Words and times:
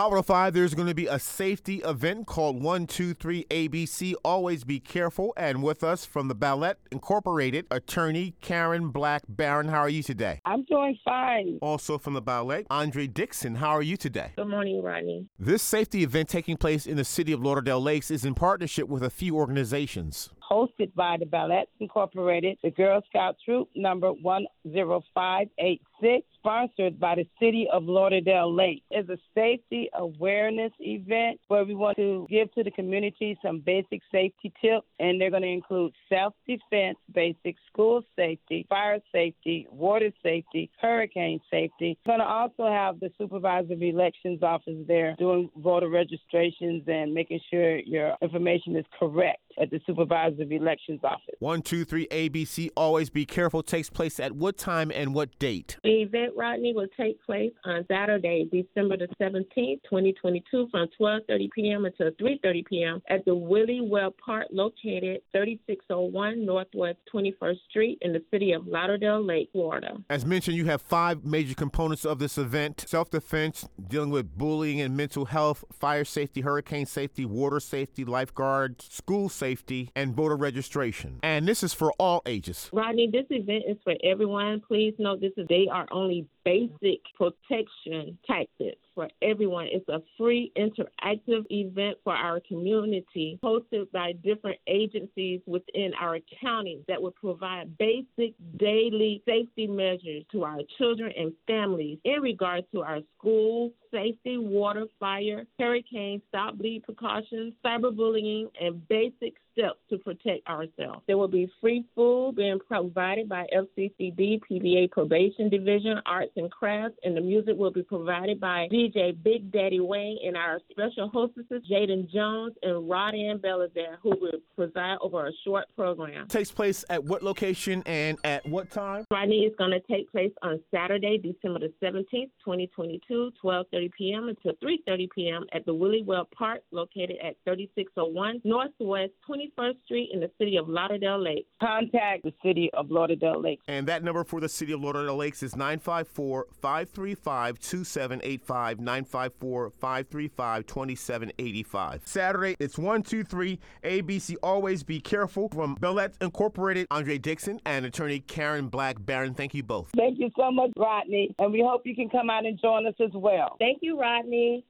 Hot 0.00 0.06
105, 0.06 0.54
there's 0.54 0.72
going 0.72 0.88
to 0.88 0.94
be 0.94 1.08
a 1.08 1.18
safety 1.18 1.82
event 1.84 2.26
called 2.26 2.56
123 2.56 3.44
ABC. 3.50 4.14
Always 4.24 4.64
be 4.64 4.80
careful. 4.80 5.34
And 5.36 5.62
with 5.62 5.84
us 5.84 6.06
from 6.06 6.28
the 6.28 6.34
Ballet 6.34 6.72
Incorporated, 6.90 7.66
attorney 7.70 8.34
Karen 8.40 8.88
Black 8.88 9.24
Barron. 9.28 9.68
How 9.68 9.80
are 9.80 9.90
you 9.90 10.02
today? 10.02 10.40
I'm 10.46 10.64
doing 10.64 10.96
fine. 11.04 11.58
Also 11.60 11.98
from 11.98 12.14
the 12.14 12.22
Ballet, 12.22 12.64
Andre 12.70 13.08
Dixon. 13.08 13.56
How 13.56 13.76
are 13.76 13.82
you 13.82 13.98
today? 13.98 14.32
Good 14.36 14.48
morning, 14.48 14.80
Rodney. 14.82 15.26
This 15.38 15.62
safety 15.62 16.02
event 16.02 16.30
taking 16.30 16.56
place 16.56 16.86
in 16.86 16.96
the 16.96 17.04
city 17.04 17.32
of 17.32 17.44
Lauderdale 17.44 17.82
Lakes 17.82 18.10
is 18.10 18.24
in 18.24 18.34
partnership 18.34 18.88
with 18.88 19.02
a 19.02 19.10
few 19.10 19.36
organizations. 19.36 20.30
Hosted 20.50 20.92
by 20.96 21.16
the 21.16 21.26
Ballets 21.26 21.70
Incorporated, 21.78 22.58
the 22.64 22.72
Girl 22.72 23.00
Scout 23.08 23.36
Troop 23.44 23.68
number 23.76 24.12
10586, 24.24 26.26
sponsored 26.38 26.98
by 26.98 27.14
the 27.14 27.26
city 27.38 27.68
of 27.72 27.84
Lauderdale 27.84 28.52
Lake. 28.52 28.82
It's 28.90 29.08
a 29.08 29.18
safety 29.32 29.88
awareness 29.94 30.72
event 30.80 31.38
where 31.46 31.64
we 31.64 31.76
want 31.76 31.98
to 31.98 32.26
give 32.28 32.52
to 32.54 32.64
the 32.64 32.72
community 32.72 33.38
some 33.44 33.60
basic 33.60 34.00
safety 34.10 34.52
tips, 34.60 34.88
and 34.98 35.20
they're 35.20 35.30
going 35.30 35.42
to 35.42 35.48
include 35.48 35.92
self 36.08 36.34
defense, 36.48 36.98
basic 37.14 37.54
school 37.72 38.02
safety, 38.16 38.66
fire 38.68 38.98
safety, 39.12 39.68
water 39.70 40.10
safety, 40.20 40.68
hurricane 40.80 41.38
safety. 41.48 41.96
We're 42.04 42.16
going 42.16 42.26
to 42.26 42.26
also 42.26 42.66
have 42.66 42.98
the 42.98 43.12
supervisor 43.18 43.74
of 43.74 43.82
elections 43.82 44.42
office 44.42 44.78
there 44.88 45.14
doing 45.16 45.48
voter 45.58 45.88
registrations 45.88 46.82
and 46.88 47.14
making 47.14 47.38
sure 47.50 47.78
your 47.78 48.16
information 48.20 48.74
is 48.74 48.84
correct 48.98 49.38
at 49.60 49.70
the 49.70 49.80
supervisor 49.86 50.39
of 50.40 50.52
elections 50.52 51.00
office. 51.04 51.34
123 51.40 52.06
ABC, 52.08 52.70
always 52.76 53.10
be 53.10 53.24
careful, 53.24 53.62
takes 53.62 53.90
place 53.90 54.20
at 54.20 54.32
what 54.32 54.56
time 54.56 54.90
and 54.94 55.14
what 55.14 55.38
date? 55.38 55.76
The 55.82 56.02
event, 56.02 56.32
Rodney, 56.36 56.74
will 56.74 56.88
take 56.96 57.22
place 57.24 57.52
on 57.64 57.84
Saturday, 57.88 58.48
December 58.50 58.96
the 58.96 59.08
17th, 59.20 59.82
2022, 59.84 60.68
from 60.70 60.88
12:30 61.00 61.48
p.m. 61.54 61.84
until 61.84 62.10
3:30 62.12 62.66
p.m. 62.66 63.02
at 63.08 63.24
the 63.24 63.34
Willie 63.34 63.80
Webb 63.80 64.14
Park, 64.24 64.46
located 64.50 65.22
3601 65.32 66.44
Northwest 66.44 66.98
21st 67.12 67.56
Street 67.68 67.98
in 68.02 68.12
the 68.12 68.22
city 68.30 68.52
of 68.52 68.66
Lauderdale 68.66 69.24
Lake, 69.24 69.48
Florida. 69.52 69.96
As 70.08 70.24
mentioned, 70.24 70.56
you 70.56 70.66
have 70.66 70.82
five 70.82 71.24
major 71.24 71.54
components 71.54 72.04
of 72.04 72.18
this 72.18 72.38
event 72.38 72.84
self 72.86 73.10
defense, 73.10 73.68
dealing 73.88 74.10
with 74.10 74.36
bullying 74.36 74.80
and 74.80 74.96
mental 74.96 75.26
health, 75.26 75.64
fire 75.72 76.04
safety, 76.04 76.40
hurricane 76.40 76.86
safety, 76.86 77.24
water 77.24 77.60
safety, 77.60 78.04
lifeguards, 78.04 78.92
school 78.92 79.28
safety, 79.28 79.90
and 79.94 80.14
voter 80.14 80.29
registration. 80.36 81.18
And 81.22 81.46
this 81.46 81.62
is 81.62 81.72
for 81.72 81.92
all 81.98 82.22
ages. 82.26 82.70
Rodney, 82.72 83.08
this 83.10 83.26
event 83.30 83.64
is 83.68 83.76
for 83.84 83.94
everyone. 84.04 84.60
Please 84.66 84.94
note 84.98 85.20
this 85.20 85.32
is 85.36 85.46
they 85.48 85.66
are 85.70 85.86
only 85.90 86.26
basic 86.44 87.00
protection 87.16 88.18
tactics 88.26 88.78
for 88.94 89.08
everyone. 89.22 89.68
It's 89.70 89.88
a 89.88 90.02
free 90.18 90.52
interactive 90.56 91.44
event 91.50 91.98
for 92.04 92.14
our 92.14 92.40
community 92.46 93.38
hosted 93.42 93.90
by 93.92 94.12
different 94.24 94.58
agencies 94.66 95.40
within 95.46 95.92
our 96.00 96.18
county 96.42 96.82
that 96.88 97.00
will 97.00 97.12
provide 97.12 97.76
basic 97.78 98.34
daily 98.56 99.22
safety 99.26 99.66
measures 99.66 100.24
to 100.32 100.44
our 100.44 100.60
children 100.78 101.12
and 101.16 101.32
families 101.46 101.98
in 102.04 102.20
regard 102.20 102.64
to 102.72 102.82
our 102.82 103.00
school 103.18 103.72
safety, 103.90 104.38
water, 104.38 104.86
fire, 104.98 105.44
hurricane, 105.58 106.22
stop 106.28 106.56
bleed 106.56 106.82
precautions, 106.84 107.52
cyberbullying, 107.64 108.48
and 108.60 108.86
basic 108.88 109.34
steps 109.52 109.78
to 109.88 109.98
protect 109.98 110.19
ourselves. 110.48 111.02
There 111.06 111.18
will 111.18 111.28
be 111.28 111.50
free 111.60 111.84
food 111.94 112.34
being 112.36 112.58
provided 112.66 113.28
by 113.28 113.46
FCCD, 113.54 114.40
PBA 114.50 114.90
Probation 114.90 115.48
Division, 115.48 116.00
Arts 116.06 116.32
and 116.36 116.50
Crafts, 116.50 116.96
and 117.04 117.16
the 117.16 117.20
music 117.20 117.56
will 117.56 117.70
be 117.70 117.82
provided 117.82 118.40
by 118.40 118.68
DJ 118.72 119.16
Big 119.22 119.50
Daddy 119.52 119.80
Wayne 119.80 120.18
and 120.24 120.36
our 120.36 120.60
special 120.70 121.08
hostesses, 121.08 121.62
Jaden 121.70 122.10
Jones 122.10 122.54
and 122.62 122.88
Rod 122.88 123.14
Ann 123.14 123.38
Belizaire, 123.38 123.96
who 124.02 124.10
will 124.10 124.40
preside 124.56 124.98
over 125.00 125.26
a 125.26 125.32
short 125.44 125.64
program. 125.76 126.28
Takes 126.28 126.50
place 126.50 126.84
at 126.90 127.02
what 127.02 127.22
location 127.22 127.82
and 127.86 128.18
at 128.24 128.46
what 128.46 128.70
time? 128.70 129.06
Rodney 129.10 129.40
is 129.40 129.54
going 129.56 129.70
to 129.70 129.80
take 129.80 130.10
place 130.10 130.32
on 130.42 130.60
Saturday, 130.70 131.18
December 131.18 131.60
the 131.60 131.72
17th, 131.82 132.30
2022, 132.44 133.32
12:30 133.42 133.92
p.m. 133.92 134.28
until 134.28 134.52
3:30 134.62 135.08
p.m. 135.14 135.44
at 135.52 135.64
the 135.66 135.74
Willie 135.74 136.02
Webb 136.02 136.26
Park, 136.36 136.60
located 136.70 137.16
at 137.22 137.36
3601 137.44 138.40
Northwest 138.44 139.12
21st 139.28 139.74
Street 139.84 139.99
in 140.12 140.20
the 140.20 140.30
city 140.38 140.56
of 140.56 140.68
Lauderdale 140.68 141.22
Lakes. 141.22 141.48
Contact 141.60 142.22
the 142.24 142.32
city 142.42 142.70
of 142.74 142.90
Lauderdale 142.90 143.40
Lakes. 143.40 143.64
And 143.68 143.86
that 143.88 144.02
number 144.02 144.24
for 144.24 144.40
the 144.40 144.48
city 144.48 144.72
of 144.72 144.80
Lauderdale 144.80 145.16
Lakes 145.16 145.42
is 145.42 145.56
954 145.56 146.46
535 146.60 147.58
2785. 147.58 148.80
954 148.80 149.70
535 149.70 150.66
2785. 150.66 152.02
Saturday, 152.04 152.56
it's 152.58 152.78
123 152.78 153.58
ABC. 153.84 154.36
Always 154.42 154.82
be 154.82 155.00
careful. 155.00 155.48
From 155.48 155.74
Bellet 155.76 156.14
Incorporated, 156.20 156.86
Andre 156.90 157.18
Dixon 157.18 157.60
and 157.64 157.84
attorney 157.84 158.20
Karen 158.20 158.68
Black 158.68 158.96
Barron. 159.04 159.34
Thank 159.34 159.54
you 159.54 159.62
both. 159.62 159.90
Thank 159.96 160.18
you 160.18 160.30
so 160.38 160.50
much, 160.50 160.70
Rodney, 160.76 161.34
and 161.38 161.52
we 161.52 161.64
hope 161.66 161.82
you 161.84 161.94
can 161.94 162.08
come 162.08 162.30
out 162.30 162.46
and 162.46 162.58
join 162.60 162.86
us 162.86 162.94
as 163.00 163.10
well. 163.14 163.56
Thank 163.58 163.78
you, 163.82 163.98
Rodney. 163.98 164.64